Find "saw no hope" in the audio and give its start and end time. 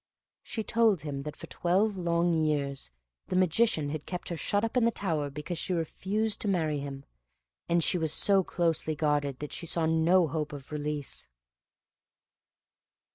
9.67-10.53